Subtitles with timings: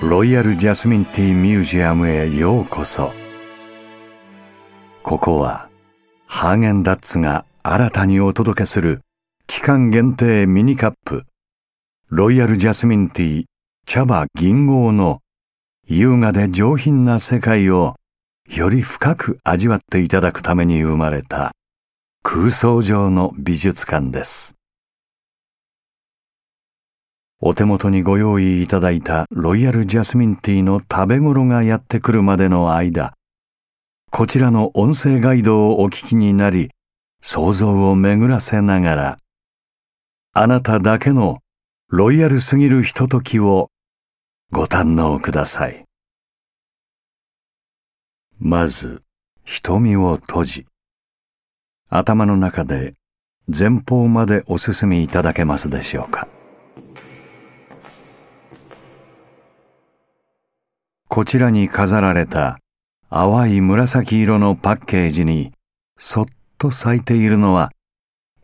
[0.00, 3.12] ロイヤルジャスミンティーミュージアムへようこそ
[5.02, 5.68] ここは
[6.28, 9.00] ハーゲンダッツが新たにお届けする
[9.48, 11.24] 期間限定ミニカップ
[12.10, 13.44] ロイヤルジャスミンティー
[13.86, 15.18] 茶葉銀黄の
[15.88, 17.96] 優雅で上品な世界を
[18.48, 21.50] より深く味わっていただくために生まれた
[22.22, 24.57] 空想上の美術館です。
[27.40, 33.14] お手元にご用意いただいたロイヤルジャスミンティーの食べ頃がやってくるまでの間、
[34.10, 36.70] こちらの音声ガイドをお聞きになり、
[37.22, 39.18] 想像を巡らせながら、
[40.32, 41.38] あなただけの
[41.88, 43.70] ロイヤルすぎるひとときを
[44.50, 45.84] ご堪能ください。
[48.40, 49.02] まず、
[49.44, 50.66] 瞳を閉じ、
[51.88, 52.94] 頭の中で
[53.46, 56.28] 前方までお進みいただけますでしょうか。
[61.18, 62.60] こちらに飾られた
[63.10, 65.50] 淡い紫色のパッケージに
[65.98, 66.26] そっ
[66.58, 67.72] と咲いているのは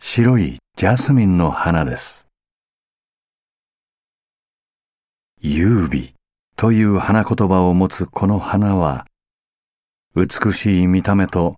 [0.00, 2.26] 白いジャスミンの花です。
[5.40, 6.14] 優美
[6.56, 9.06] という花言葉を持つこの花は
[10.16, 11.54] 美しい見た目と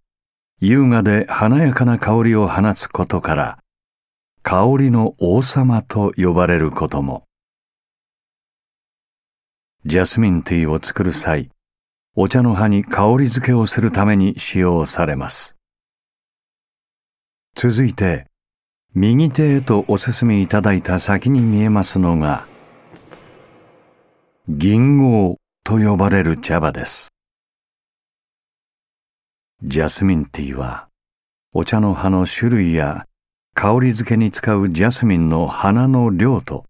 [0.61, 3.59] 優雅で華やかな香りを放つことから
[4.43, 7.26] 香りの王様と呼ばれることも。
[9.89, 11.49] ジャスミンティーを作る際、
[12.17, 15.55] お茶の葉に香り付けをするために使用されます。
[17.55, 18.27] 続いて、
[18.97, 22.49] 右手へとお進みいただいた先に見えますのが、
[24.49, 27.15] 銀黄と呼ばれる茶葉です。
[29.63, 30.89] ジャスミンティーは、
[31.55, 33.07] お茶の葉の種類や
[33.55, 36.65] 香り付けに使うジャスミンの花の量と、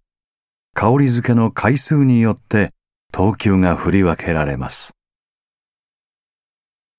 [0.75, 2.76] 香り付けの回数によって
[3.17, 4.93] 等級が振り分けられます。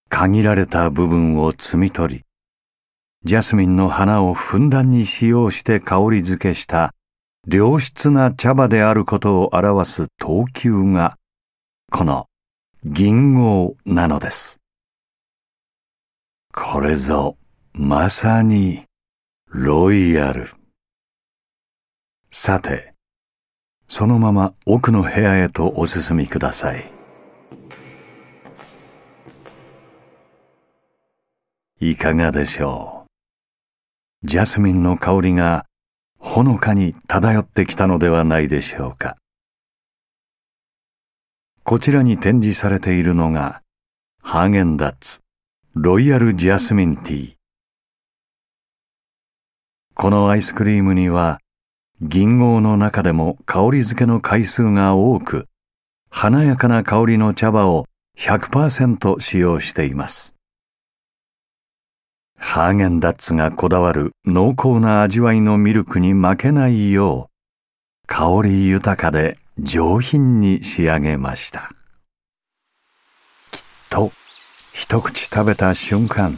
[0.10, 2.24] 限られた部分を摘み取り、
[3.24, 6.96] ジャスミンの花をふんだんに使用して香り付けした
[7.48, 11.18] 良質な茶葉であることを表す等級が、
[11.92, 12.26] この
[12.84, 14.60] 銀黄なのです。
[16.52, 17.38] これぞ、
[17.74, 18.86] まさに、
[19.52, 20.50] ロイヤル。
[22.32, 22.97] さて、
[23.88, 26.92] そのまま奥の部屋へとお進みください。
[31.80, 33.06] いかがでしょ
[34.24, 34.28] う？
[34.28, 35.66] ジャスミンの香りが
[36.20, 39.16] ほのかに漂ってきたのではないでしょうか。
[41.64, 43.62] こちらに展示されているのが
[44.24, 45.22] ハーゲンダッツ
[45.76, 47.34] ロイヤルジャスミンティー。
[49.94, 51.40] このアイスクリームには
[52.02, 55.48] 銀黄の中でも香り付けの回数が多く、
[56.12, 57.88] 華やかな香りの茶葉を
[58.20, 60.36] 100%使用しています。
[62.38, 71.72] ハーゲンダッツがこだわる濃厚な味わいのミルクに負けないよう、香り豊かで上品に仕上げました。
[73.52, 74.12] きっと、
[74.72, 76.38] 一口食べた瞬間、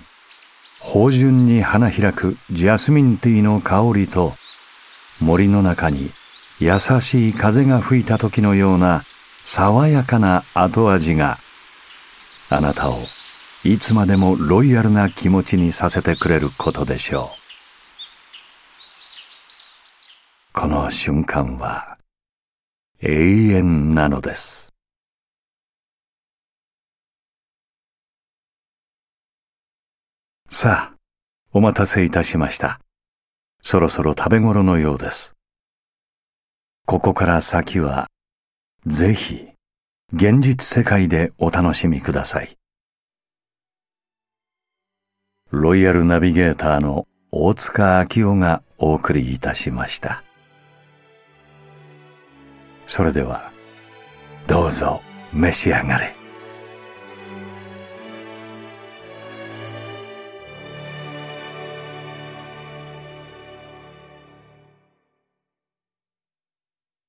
[0.80, 4.34] 芳醇に花開くジャスミンティーの香りと、
[5.22, 6.10] 森の中に
[6.60, 9.02] 優しい風が吹いた時のような
[9.46, 11.38] 爽やかな後味が
[12.50, 13.00] あなたを
[13.64, 17.40] いつまでもロイヤルな気持ちにさせてくれることでしょう。
[20.54, 21.98] この瞬間は
[23.02, 24.74] 永遠なのです。
[30.50, 30.98] さあ、
[31.54, 32.80] お待たせいたしました。
[33.62, 35.36] そろそろ食べ頃のようです。
[36.86, 38.08] ここから先は、
[38.86, 39.50] ぜひ、
[40.12, 42.58] 現実世界でお楽しみください。
[45.52, 50.24] ロイヤルナビゲーターの大塚明夫がお送りいたしました。
[52.88, 53.52] それでは、
[54.48, 55.02] どうぞ
[55.32, 56.19] 召し上がれ。